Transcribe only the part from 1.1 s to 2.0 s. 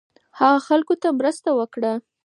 مرسته وکړه